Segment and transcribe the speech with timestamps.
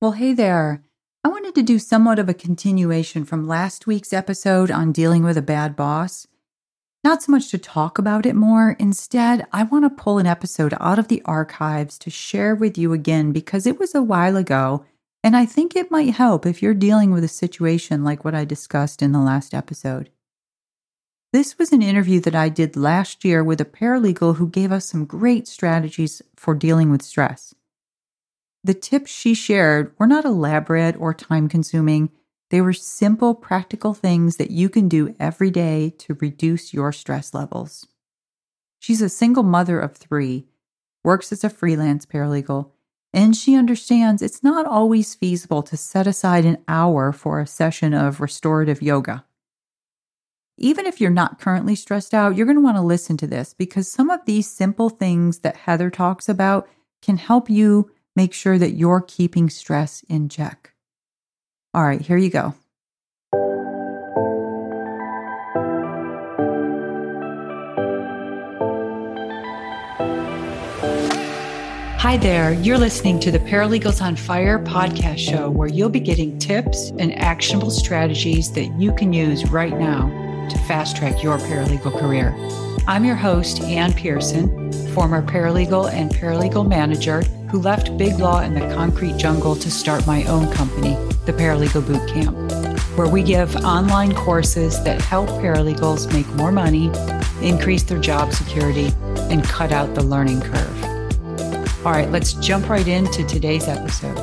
[0.00, 0.84] Well, hey there.
[1.24, 5.36] I wanted to do somewhat of a continuation from last week's episode on dealing with
[5.36, 6.28] a bad boss.
[7.02, 10.72] Not so much to talk about it more, instead, I want to pull an episode
[10.78, 14.84] out of the archives to share with you again because it was a while ago,
[15.24, 18.44] and I think it might help if you're dealing with a situation like what I
[18.44, 20.10] discussed in the last episode.
[21.32, 24.84] This was an interview that I did last year with a paralegal who gave us
[24.84, 27.52] some great strategies for dealing with stress.
[28.64, 32.10] The tips she shared were not elaborate or time consuming.
[32.50, 37.34] They were simple, practical things that you can do every day to reduce your stress
[37.34, 37.86] levels.
[38.78, 40.46] She's a single mother of three,
[41.04, 42.70] works as a freelance paralegal,
[43.12, 47.94] and she understands it's not always feasible to set aside an hour for a session
[47.94, 49.24] of restorative yoga.
[50.56, 53.54] Even if you're not currently stressed out, you're going to want to listen to this
[53.54, 56.68] because some of these simple things that Heather talks about
[57.00, 60.72] can help you make sure that you're keeping stress in check.
[61.72, 62.52] All right, here you go.
[71.98, 72.54] Hi there.
[72.54, 77.16] You're listening to the Paralegals on Fire podcast show, where you'll be getting tips and
[77.20, 80.08] actionable strategies that you can use right now
[80.48, 82.34] to fast track your paralegal career.
[82.88, 88.54] I'm your host, Ann Pearson, former paralegal and paralegal manager who left big law in
[88.54, 92.36] the concrete jungle to start my own company, the Paralegal Boot Camp,
[92.98, 96.90] where we give online courses that help paralegals make more money,
[97.40, 98.92] increase their job security,
[99.30, 100.84] and cut out the learning curve.
[101.86, 104.16] All right, let's jump right into today's episode.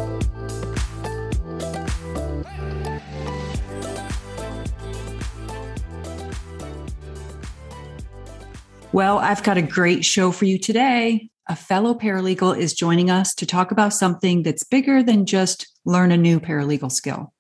[8.92, 13.36] Well, I've got a great show for you today a fellow paralegal is joining us
[13.36, 17.34] to talk about something that's bigger than just learn a new paralegal skill.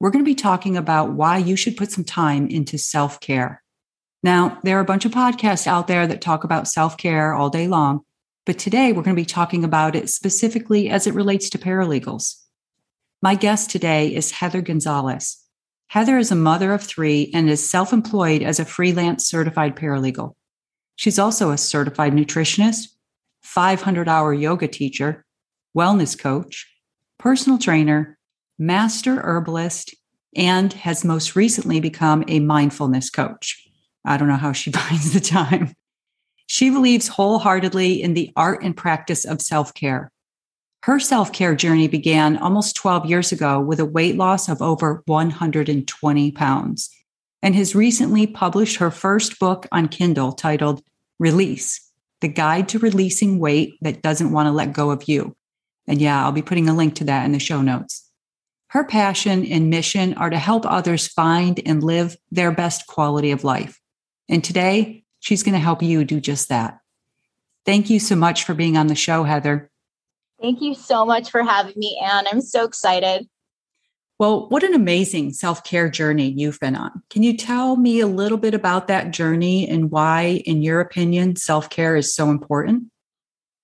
[0.00, 3.62] We're going to be talking about why you should put some time into self care.
[4.22, 7.48] Now, there are a bunch of podcasts out there that talk about self care all
[7.48, 8.00] day long,
[8.44, 12.34] but today we're going to be talking about it specifically as it relates to paralegals.
[13.22, 15.38] My guest today is Heather Gonzalez.
[15.88, 20.34] Heather is a mother of three and is self employed as a freelance certified paralegal.
[20.96, 22.88] She's also a certified nutritionist,
[23.48, 25.24] 500 hour yoga teacher,
[25.76, 26.70] wellness coach,
[27.18, 28.18] personal trainer,
[28.58, 29.94] master herbalist,
[30.36, 33.66] and has most recently become a mindfulness coach.
[34.04, 35.72] I don't know how she finds the time.
[36.46, 40.12] She believes wholeheartedly in the art and practice of self care.
[40.82, 45.02] Her self care journey began almost 12 years ago with a weight loss of over
[45.06, 46.90] 120 pounds
[47.42, 50.82] and has recently published her first book on Kindle titled
[51.18, 51.87] Release
[52.20, 55.36] the guide to releasing weight that doesn't want to let go of you.
[55.86, 58.08] And yeah, I'll be putting a link to that in the show notes.
[58.68, 63.44] Her passion and mission are to help others find and live their best quality of
[63.44, 63.80] life.
[64.28, 66.78] And today, she's going to help you do just that.
[67.64, 69.70] Thank you so much for being on the show, Heather.
[70.40, 72.26] Thank you so much for having me, Ann.
[72.30, 73.26] I'm so excited.
[74.18, 77.02] Well, what an amazing self care journey you've been on.
[77.08, 81.36] Can you tell me a little bit about that journey and why, in your opinion,
[81.36, 82.84] self care is so important?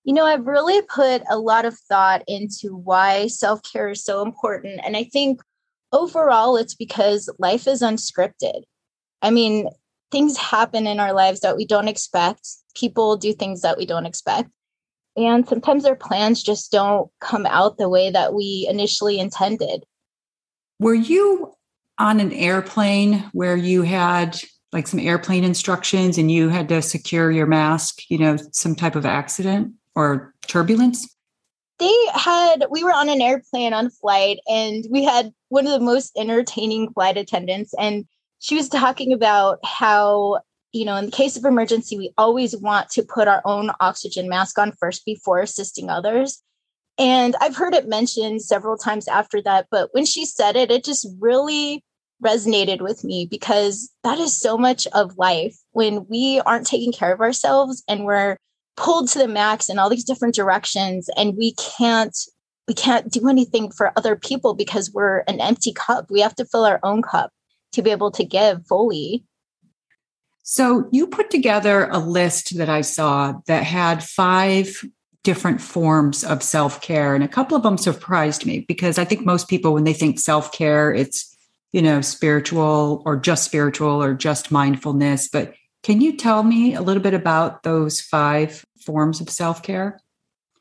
[0.05, 4.21] You know, I've really put a lot of thought into why self care is so
[4.21, 4.79] important.
[4.85, 5.41] And I think
[5.91, 8.61] overall, it's because life is unscripted.
[9.21, 9.67] I mean,
[10.09, 14.05] things happen in our lives that we don't expect, people do things that we don't
[14.05, 14.49] expect.
[15.17, 19.83] And sometimes our plans just don't come out the way that we initially intended.
[20.79, 21.53] Were you
[21.97, 24.39] on an airplane where you had
[24.73, 28.95] like some airplane instructions and you had to secure your mask, you know, some type
[28.95, 31.15] of accident or turbulence?
[31.79, 35.85] They had, we were on an airplane on flight and we had one of the
[35.85, 37.73] most entertaining flight attendants.
[37.77, 38.05] And
[38.39, 40.39] she was talking about how,
[40.73, 44.27] you know, in the case of emergency, we always want to put our own oxygen
[44.27, 46.43] mask on first before assisting others.
[46.97, 50.83] And I've heard it mentioned several times after that, but when she said it, it
[50.85, 51.83] just really
[52.23, 57.13] resonated with me because that is so much of life when we aren't taking care
[57.13, 58.37] of ourselves and we're
[58.77, 62.17] pulled to the max in all these different directions and we can't
[62.67, 66.09] we can't do anything for other people because we're an empty cup.
[66.09, 67.31] We have to fill our own cup
[67.73, 69.23] to be able to give fully.
[70.41, 74.83] So you put together a list that I saw that had five
[75.25, 77.15] different forms of self care.
[77.15, 80.19] And a couple of them surprised me because I think most people, when they think
[80.19, 81.35] self care, it's,
[81.73, 85.27] you know, spiritual or just spiritual or just mindfulness.
[85.27, 89.99] But can you tell me a little bit about those five forms of self care?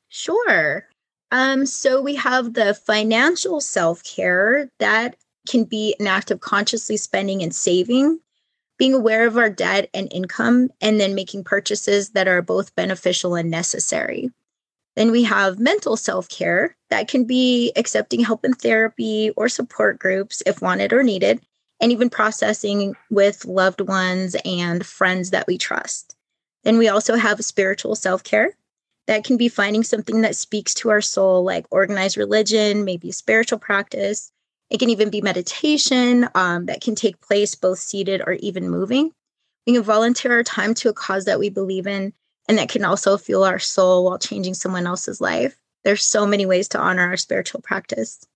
[0.08, 0.88] Sure.
[1.30, 6.96] Um, so we have the financial self care that can be an act of consciously
[6.96, 8.18] spending and saving,
[8.78, 13.34] being aware of our debt and income, and then making purchases that are both beneficial
[13.34, 14.30] and necessary.
[14.96, 19.98] Then we have mental self care that can be accepting help in therapy or support
[19.98, 21.40] groups if wanted or needed,
[21.80, 26.14] and even processing with loved ones and friends that we trust.
[26.62, 28.56] Then we also have spiritual self care
[29.06, 33.58] that can be finding something that speaks to our soul, like organized religion, maybe spiritual
[33.58, 34.30] practice.
[34.70, 39.12] It can even be meditation um, that can take place both seated or even moving.
[39.66, 42.12] We can volunteer our time to a cause that we believe in
[42.48, 45.56] and that can also fuel our soul while changing someone else's life.
[45.84, 48.26] There's so many ways to honor our spiritual practice.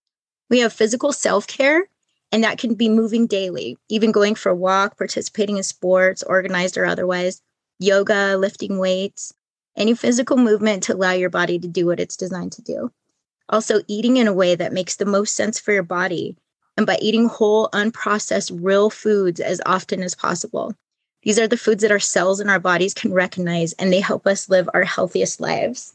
[0.51, 1.89] We have physical self care,
[2.33, 6.77] and that can be moving daily, even going for a walk, participating in sports, organized
[6.77, 7.43] or otherwise,
[7.79, 9.33] yoga, lifting weights,
[9.77, 12.91] any physical movement to allow your body to do what it's designed to do.
[13.49, 16.37] Also, eating in a way that makes the most sense for your body,
[16.77, 20.75] and by eating whole, unprocessed, real foods as often as possible.
[21.29, 24.27] These are the foods that our cells and our bodies can recognize, and they help
[24.27, 25.95] us live our healthiest lives.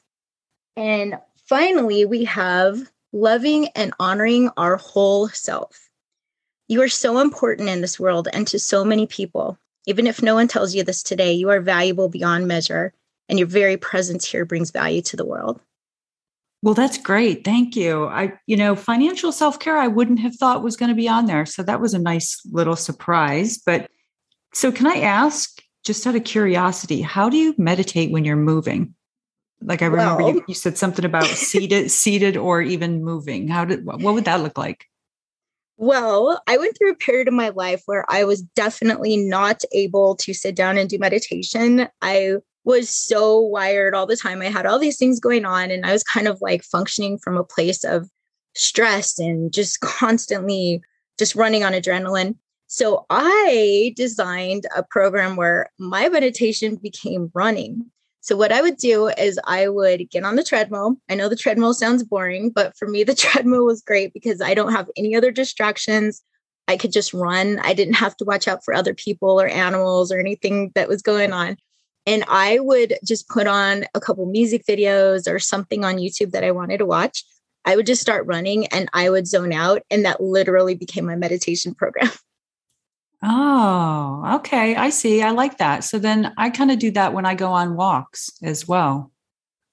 [0.77, 5.89] And finally, we have loving and honoring our whole self.
[6.67, 9.57] You are so important in this world and to so many people.
[9.87, 12.93] Even if no one tells you this today, you are valuable beyond measure,
[13.27, 15.59] and your very presence here brings value to the world.
[16.61, 17.43] Well, that's great.
[17.43, 18.05] Thank you.
[18.05, 21.25] I, you know, financial self care, I wouldn't have thought was going to be on
[21.25, 21.47] there.
[21.47, 23.57] So that was a nice little surprise.
[23.57, 23.89] But
[24.53, 28.95] so, can I ask, just out of curiosity, how do you meditate when you're moving?
[29.61, 33.47] Like I remember well, you, you, said something about seated, seated, or even moving.
[33.47, 34.85] How did what would that look like?
[35.77, 40.15] Well, I went through a period of my life where I was definitely not able
[40.17, 41.87] to sit down and do meditation.
[42.01, 44.41] I was so wired all the time.
[44.41, 47.37] I had all these things going on, and I was kind of like functioning from
[47.37, 48.09] a place of
[48.55, 50.81] stress and just constantly
[51.17, 52.35] just running on adrenaline.
[52.73, 57.85] So I designed a program where my meditation became running.
[58.21, 60.95] So what I would do is I would get on the treadmill.
[61.07, 64.55] I know the treadmill sounds boring, but for me the treadmill was great because I
[64.55, 66.23] don't have any other distractions.
[66.67, 67.59] I could just run.
[67.59, 71.03] I didn't have to watch out for other people or animals or anything that was
[71.03, 71.57] going on.
[72.07, 76.43] And I would just put on a couple music videos or something on YouTube that
[76.43, 77.23] I wanted to watch.
[77.65, 79.83] I would just start running and I would zone out.
[79.91, 82.09] And that literally became my meditation program.
[83.25, 84.75] Oh, okay.
[84.75, 85.21] I see.
[85.21, 85.85] I like that.
[85.85, 89.11] So then I kind of do that when I go on walks as well.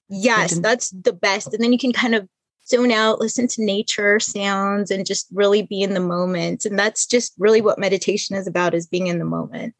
[0.07, 1.53] Yes, that's the best.
[1.53, 2.27] And then you can kind of
[2.67, 6.63] zone out, listen to nature sounds, and just really be in the moment.
[6.63, 9.75] And that's just really what meditation is about is being in the moment.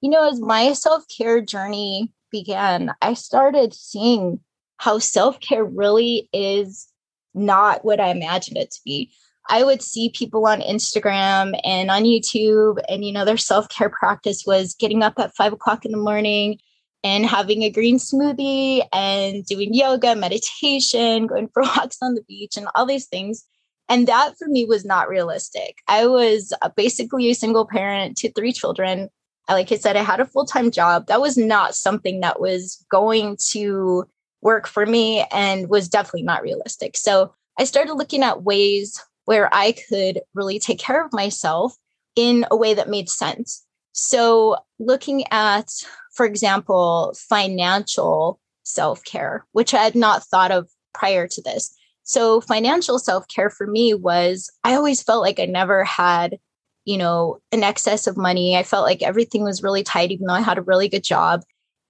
[0.00, 4.40] You know, as my self-care journey began, I started seeing
[4.78, 6.86] how self-care really is
[7.34, 9.12] not what I imagined it to be.
[9.48, 13.90] I would see people on Instagram and on YouTube, and you know, their self care
[13.90, 16.58] practice was getting up at five o'clock in the morning
[17.04, 22.56] and having a green smoothie and doing yoga, meditation, going for walks on the beach,
[22.56, 23.44] and all these things.
[23.88, 25.76] And that for me was not realistic.
[25.86, 29.08] I was basically a single parent to three children.
[29.48, 31.06] Like I said, I had a full time job.
[31.06, 34.04] That was not something that was going to
[34.42, 36.96] work for me and was definitely not realistic.
[36.96, 41.76] So I started looking at ways where I could really take care of myself
[42.16, 43.64] in a way that made sense.
[43.92, 45.70] So, looking at,
[46.14, 51.74] for example, financial self care, which I had not thought of prior to this.
[52.02, 56.38] So, financial self care for me was I always felt like I never had,
[56.84, 58.56] you know, an excess of money.
[58.56, 61.42] I felt like everything was really tight, even though I had a really good job.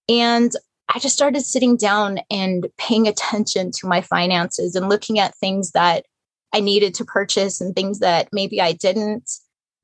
[0.08, 0.52] And
[0.88, 5.72] I just started sitting down and paying attention to my finances and looking at things
[5.72, 6.06] that
[6.56, 9.30] I needed to purchase and things that maybe I didn't,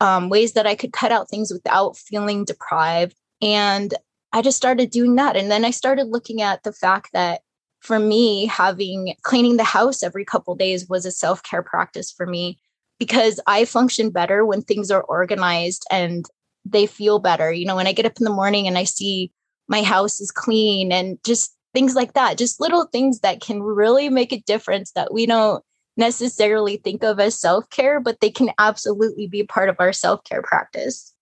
[0.00, 3.14] um, ways that I could cut out things without feeling deprived.
[3.42, 3.92] And
[4.32, 5.36] I just started doing that.
[5.36, 7.42] And then I started looking at the fact that
[7.80, 12.24] for me, having cleaning the house every couple days was a self care practice for
[12.24, 12.58] me
[12.98, 16.24] because I function better when things are organized and
[16.64, 17.52] they feel better.
[17.52, 19.30] You know, when I get up in the morning and I see
[19.68, 24.08] my house is clean and just things like that, just little things that can really
[24.08, 25.62] make a difference that we don't
[25.96, 30.24] necessarily think of as self care, but they can absolutely be part of our self
[30.24, 31.14] care practice.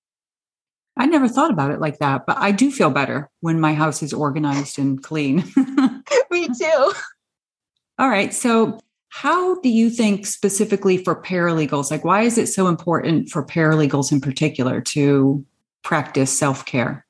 [0.96, 4.02] I never thought about it like that, but I do feel better when my house
[4.02, 5.44] is organized and clean.
[6.30, 6.92] Me too.
[7.98, 8.34] All right.
[8.34, 11.90] So, how do you think specifically for paralegals?
[11.90, 15.44] Like, why is it so important for paralegals in particular to
[15.82, 17.06] practice self care?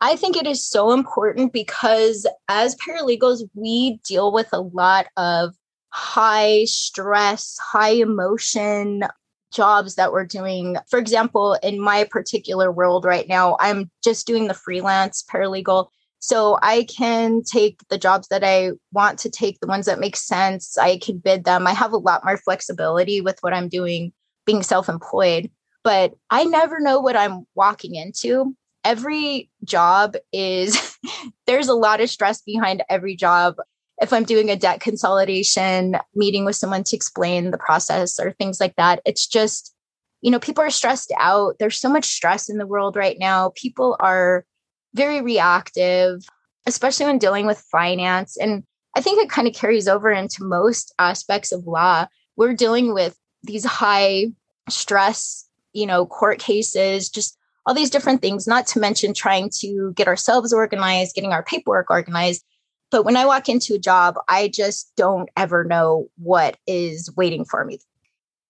[0.00, 5.54] I think it is so important because as paralegals, we deal with a lot of
[5.92, 9.04] high stress, high emotion
[9.52, 10.76] jobs that we're doing.
[10.88, 15.88] For example, in my particular world right now, I'm just doing the freelance paralegal.
[16.18, 20.16] So I can take the jobs that I want to take, the ones that make
[20.16, 20.78] sense.
[20.78, 21.66] I can bid them.
[21.66, 24.12] I have a lot more flexibility with what I'm doing
[24.46, 25.50] being self employed,
[25.84, 28.56] but I never know what I'm walking into.
[28.84, 30.96] Every job is,
[31.46, 33.56] there's a lot of stress behind every job
[34.02, 38.60] if I'm doing a debt consolidation, meeting with someone to explain the process or things
[38.60, 39.72] like that, it's just,
[40.20, 41.54] you know, people are stressed out.
[41.60, 43.52] There's so much stress in the world right now.
[43.54, 44.44] People are
[44.92, 46.24] very reactive,
[46.66, 48.36] especially when dealing with finance.
[48.36, 48.64] And
[48.96, 52.06] I think it kind of carries over into most aspects of law.
[52.36, 54.26] We're dealing with these high
[54.68, 59.92] stress, you know, court cases, just all these different things, not to mention trying to
[59.94, 62.44] get ourselves organized, getting our paperwork organized.
[62.92, 67.44] But when I walk into a job, I just don't ever know what is waiting
[67.44, 67.80] for me.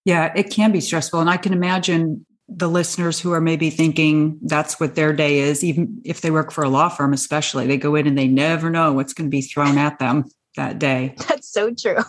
[0.05, 1.21] Yeah, it can be stressful.
[1.21, 5.63] And I can imagine the listeners who are maybe thinking that's what their day is,
[5.63, 8.69] even if they work for a law firm, especially, they go in and they never
[8.69, 10.25] know what's going to be thrown at them
[10.57, 11.15] that day.
[11.29, 12.03] That's so true.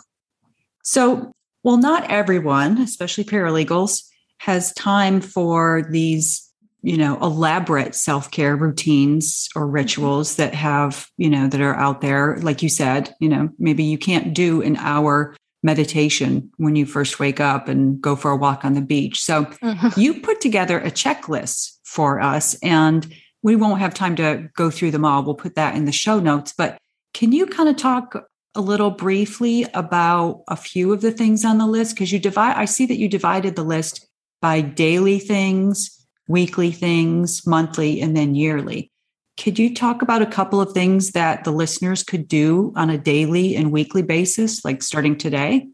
[0.84, 1.32] So,
[1.63, 4.04] well, not everyone, especially paralegals,
[4.40, 6.52] has time for these
[6.84, 9.75] you know elaborate self-care routines or mm-hmm.
[9.75, 12.38] rituals that have you know that are out there.
[12.42, 17.20] Like you said you know maybe you can't do an hour meditation when you first
[17.20, 19.22] wake up and go for a walk on the beach.
[19.22, 20.00] So mm-hmm.
[20.00, 23.12] you put together a checklist for us and
[23.44, 25.24] we won't have time to go through them all.
[25.24, 26.54] We'll put that in the show notes.
[26.56, 26.78] But
[27.13, 31.58] can you kind of talk a little briefly about a few of the things on
[31.58, 31.96] the list?
[31.96, 34.06] Because you divide i see that you divided the list
[34.42, 38.92] by daily things weekly things, monthly, and then yearly.
[39.39, 42.98] Could you talk about a couple of things that the listeners could do on a
[42.98, 45.68] daily and weekly basis, like starting today?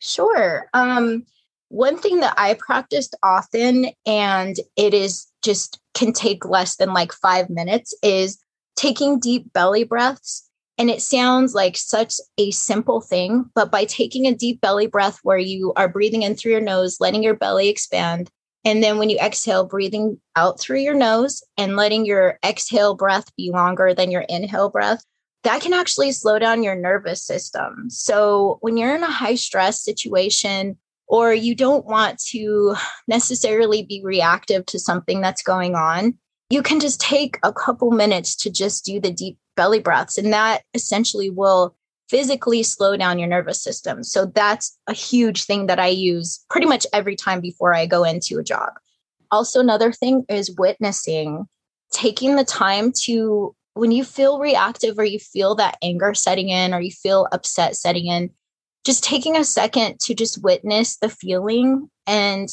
[0.00, 0.68] Sure.
[0.74, 1.24] Um,
[1.68, 7.12] one thing that I practiced often, and it is just can take less than like
[7.12, 8.38] five minutes, is
[8.76, 10.48] taking deep belly breaths.
[10.78, 15.18] And it sounds like such a simple thing, but by taking a deep belly breath
[15.22, 18.30] where you are breathing in through your nose, letting your belly expand,
[18.66, 23.34] and then when you exhale, breathing out through your nose and letting your exhale breath
[23.36, 25.04] be longer than your inhale breath,
[25.44, 27.88] that can actually slow down your nervous system.
[27.88, 32.74] So when you're in a high stress situation, or you don't want to
[33.06, 36.18] necessarily be reactive to something that's going on,
[36.50, 40.18] you can just take a couple minutes to just do the deep belly breaths.
[40.18, 41.76] And that essentially will
[42.08, 44.02] physically slow down your nervous system.
[44.04, 48.04] So that's a huge thing that I use pretty much every time before I go
[48.04, 48.70] into a job.
[49.30, 51.46] Also, another thing is witnessing,
[51.92, 56.72] taking the time to, when you feel reactive or you feel that anger setting in
[56.72, 58.30] or you feel upset setting in,
[58.84, 62.48] just taking a second to just witness the feeling and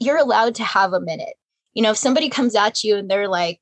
[0.00, 1.34] you're allowed to have a minute.
[1.74, 3.60] You know, if somebody comes at you and they're like,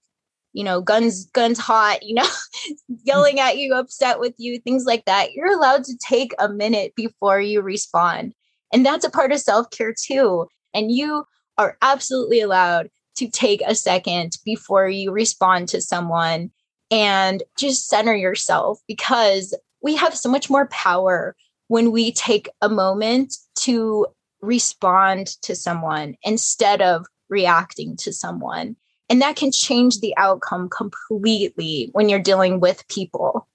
[0.57, 2.27] you know, guns, guns hot, you know,
[3.05, 5.35] yelling at you, upset with you, things like that.
[5.35, 8.33] You're allowed to take a minute before you respond.
[8.73, 10.49] And that's a part of self care too.
[10.73, 11.27] And you
[11.59, 16.51] are absolutely allowed to take a second before you respond to someone
[16.91, 21.37] and just center yourself because we have so much more power
[21.69, 24.07] when we take a moment to
[24.41, 28.75] respond to someone instead of reacting to someone.
[29.09, 33.47] And that can change the outcome completely when you're dealing with people.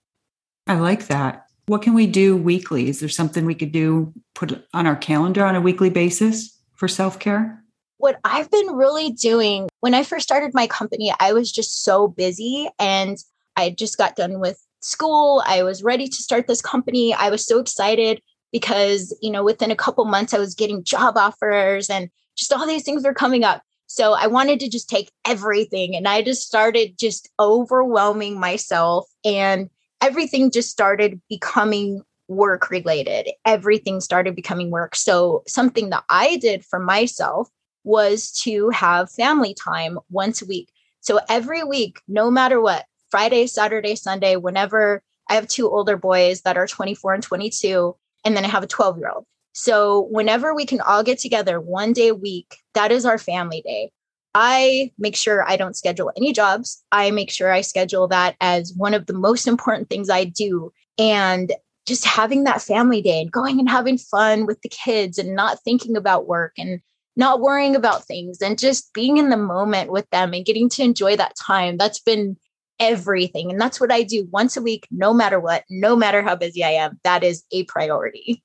[0.67, 1.45] I like that.
[1.65, 2.89] What can we do weekly?
[2.89, 6.87] Is there something we could do, put on our calendar on a weekly basis for
[6.87, 7.63] self care?
[7.97, 12.07] What I've been really doing when I first started my company, I was just so
[12.07, 13.17] busy and
[13.55, 15.43] I just got done with school.
[15.45, 17.13] I was ready to start this company.
[17.13, 21.15] I was so excited because, you know, within a couple months, I was getting job
[21.17, 23.61] offers and just all these things were coming up.
[23.91, 29.69] So I wanted to just take everything and I just started just overwhelming myself and
[30.01, 33.29] everything just started becoming work related.
[33.45, 34.95] Everything started becoming work.
[34.95, 37.49] So something that I did for myself
[37.83, 40.71] was to have family time once a week.
[41.01, 46.41] So every week, no matter what, Friday, Saturday, Sunday, whenever I have two older boys
[46.41, 47.93] that are 24 and 22,
[48.23, 49.25] and then I have a 12 year old.
[49.53, 53.61] So whenever we can all get together one day a week, that is our family
[53.61, 53.91] day.
[54.33, 56.83] I make sure I don't schedule any jobs.
[56.91, 60.71] I make sure I schedule that as one of the most important things I do.
[60.97, 61.51] And
[61.85, 65.61] just having that family day and going and having fun with the kids and not
[65.63, 66.79] thinking about work and
[67.17, 70.83] not worrying about things and just being in the moment with them and getting to
[70.83, 71.77] enjoy that time.
[71.77, 72.37] That's been
[72.79, 73.51] everything.
[73.51, 76.63] And that's what I do once a week, no matter what, no matter how busy
[76.63, 76.99] I am.
[77.03, 78.43] That is a priority.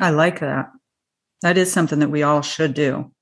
[0.00, 0.70] I like that.
[1.42, 3.12] That is something that we all should do.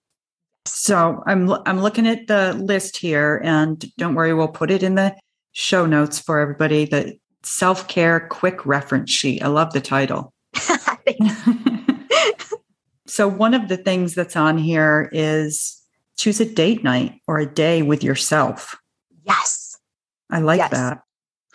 [0.64, 4.96] So I'm I'm looking at the list here, and don't worry, we'll put it in
[4.96, 5.14] the
[5.52, 6.86] show notes for everybody.
[6.86, 9.42] The self care quick reference sheet.
[9.42, 10.32] I love the title.
[13.06, 15.82] so one of the things that's on here is
[16.16, 18.76] choose a date night or a day with yourself.
[19.24, 19.78] Yes,
[20.30, 20.70] I like yes.
[20.70, 21.02] that.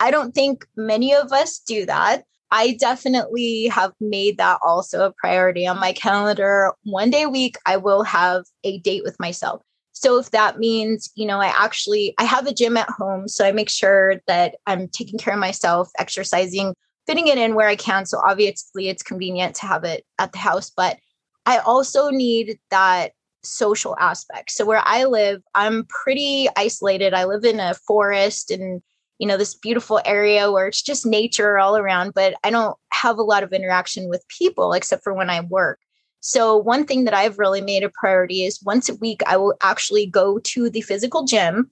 [0.00, 2.24] I don't think many of us do that.
[2.52, 6.72] I definitely have made that also a priority on my calendar.
[6.84, 9.62] One day a week, I will have a date with myself.
[9.92, 13.46] So if that means, you know, I actually I have a gym at home, so
[13.46, 16.74] I make sure that I'm taking care of myself, exercising,
[17.06, 18.04] fitting it in where I can.
[18.04, 20.98] So obviously it's convenient to have it at the house, but
[21.46, 24.50] I also need that social aspect.
[24.50, 27.14] So where I live, I'm pretty isolated.
[27.14, 28.82] I live in a forest and
[29.22, 33.18] you know this beautiful area where it's just nature all around but i don't have
[33.18, 35.78] a lot of interaction with people except for when i work.
[36.24, 39.54] So one thing that i've really made a priority is once a week i will
[39.62, 41.70] actually go to the physical gym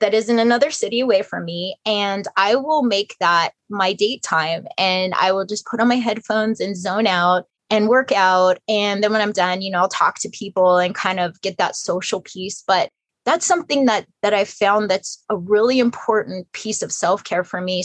[0.00, 4.22] that is in another city away from me and i will make that my date
[4.22, 8.58] time and i will just put on my headphones and zone out and work out
[8.68, 11.56] and then when i'm done you know i'll talk to people and kind of get
[11.56, 12.90] that social piece but
[13.24, 17.84] that's something that that i found that's a really important piece of self-care for me.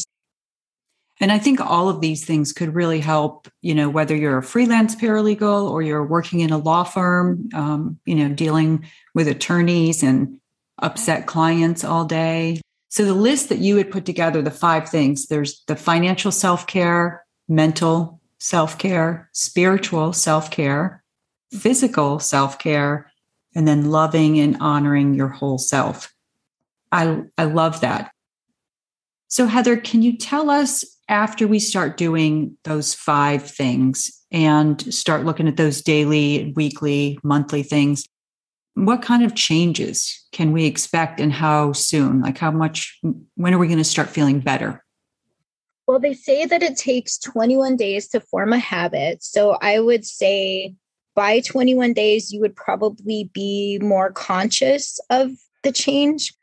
[1.20, 4.44] And i think all of these things could really help you know whether you're a
[4.44, 10.04] freelance paralegal or you're working in a law firm um, you know dealing with attorneys
[10.04, 10.40] and
[10.80, 12.60] upset clients all day.
[12.90, 17.26] So the list that you had put together the five things there's the financial self-care
[17.48, 21.04] mental self-care spiritual self-care
[21.52, 23.12] physical self-care
[23.56, 26.14] and then loving and honoring your whole self.
[26.92, 28.12] I, I love that.
[29.28, 35.24] So, Heather, can you tell us after we start doing those five things and start
[35.24, 38.08] looking at those daily, weekly, monthly things,
[38.76, 42.22] what kind of changes can we expect and how soon?
[42.22, 43.00] Like, how much,
[43.36, 44.84] when are we going to start feeling better?
[45.88, 49.24] Well, they say that it takes 21 days to form a habit.
[49.24, 50.76] So, I would say
[51.16, 55.32] by 21 days, you would probably be more conscious of
[55.64, 56.34] the change.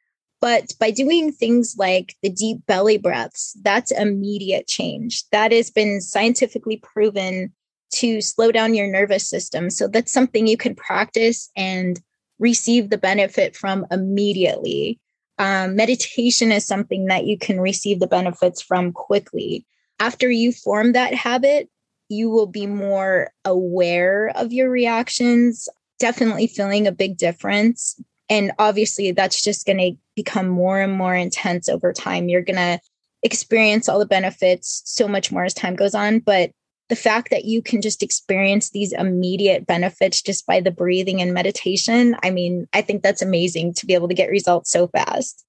[0.40, 5.28] But by doing things like the deep belly breaths, that's immediate change.
[5.30, 7.52] That has been scientifically proven
[7.92, 9.70] to slow down your nervous system.
[9.70, 12.00] So that's something you can practice and
[12.38, 14.98] receive the benefit from immediately.
[15.38, 19.64] Um, meditation is something that you can receive the benefits from quickly.
[20.00, 21.68] After you form that habit,
[22.12, 28.01] you will be more aware of your reactions, definitely feeling a big difference.
[28.29, 32.29] And obviously, that's just going to become more and more intense over time.
[32.29, 32.81] You're going to
[33.22, 36.18] experience all the benefits so much more as time goes on.
[36.18, 36.51] But
[36.88, 41.33] the fact that you can just experience these immediate benefits just by the breathing and
[41.33, 45.44] meditation, I mean, I think that's amazing to be able to get results so fast.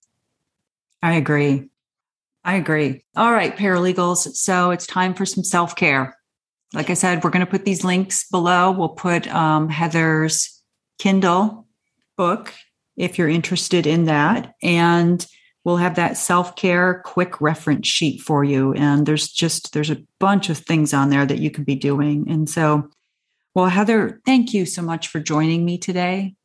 [1.01, 1.69] I agree.
[2.45, 3.03] I agree.
[3.15, 4.35] All right, paralegals.
[4.35, 6.15] So it's time for some self care
[6.73, 8.71] like I said, we're going to put these links below.
[8.71, 10.61] We'll put um, Heather's
[10.97, 11.67] Kindle
[12.17, 12.53] book
[12.97, 14.53] if you're interested in that.
[14.61, 15.25] And
[15.63, 18.73] we'll have that self-care quick reference sheet for you.
[18.73, 22.29] And there's just there's a bunch of things on there that you can be doing.
[22.29, 22.89] And so,
[23.53, 26.35] well, Heather, thank you so much for joining me today.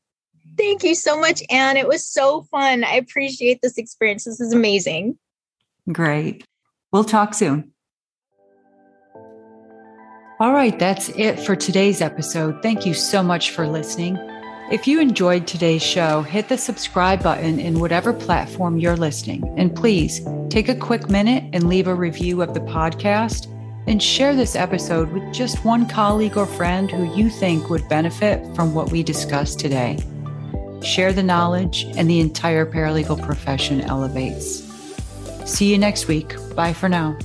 [0.57, 1.77] Thank you so much, Ann.
[1.77, 2.83] It was so fun.
[2.83, 4.25] I appreciate this experience.
[4.25, 5.17] This is amazing.
[5.93, 6.45] Great.
[6.93, 7.73] We'll talk soon.
[10.41, 12.63] All right, that's it for today's episode.
[12.63, 14.17] Thank you so much for listening.
[14.71, 19.53] If you enjoyed today's show, hit the subscribe button in whatever platform you're listening.
[19.59, 23.53] And please take a quick minute and leave a review of the podcast
[23.89, 28.55] and share this episode with just one colleague or friend who you think would benefit
[28.55, 29.99] from what we discussed today.
[30.83, 34.63] Share the knowledge, and the entire paralegal profession elevates.
[35.47, 36.37] See you next week.
[36.55, 37.19] Bye for now.